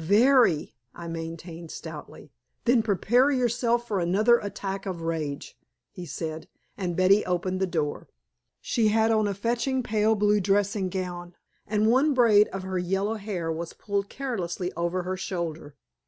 "Very," 0.00 0.76
I 0.94 1.08
maintained 1.08 1.72
stoutly. 1.72 2.30
"Then 2.66 2.84
prepare 2.84 3.32
yourself 3.32 3.88
for 3.88 3.98
another 3.98 4.38
attack 4.38 4.86
of 4.86 5.02
rage!" 5.02 5.58
he 5.90 6.06
said. 6.06 6.46
And 6.76 6.94
Betty 6.94 7.26
opened 7.26 7.58
the 7.58 7.66
door. 7.66 8.06
She 8.60 8.90
had 8.94 9.10
on 9.10 9.26
a 9.26 9.34
fetching 9.34 9.82
pale 9.82 10.14
blue 10.14 10.38
dressing 10.40 10.88
gown, 10.88 11.34
and 11.66 11.90
one 11.90 12.14
braid 12.14 12.46
of 12.52 12.62
her 12.62 12.78
yellow 12.78 13.14
hair 13.14 13.50
was 13.50 13.72
pulled 13.72 14.08
carelessly 14.08 14.72
over 14.76 15.02
her 15.02 15.16
shoulder. 15.16 15.74